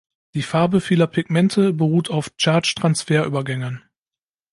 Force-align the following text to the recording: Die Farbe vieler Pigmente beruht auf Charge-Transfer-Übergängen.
Die 0.33 0.41
Farbe 0.41 0.81
vieler 0.81 1.05
Pigmente 1.05 1.73
beruht 1.73 2.09
auf 2.09 2.31
Charge-Transfer-Übergängen. 2.35 3.83